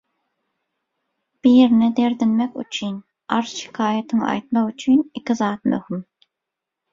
[1.47, 2.95] Birine derdinmek üçin,
[3.37, 6.03] arz-şikaýatyňy aýtmak üçin iki zat möhüm.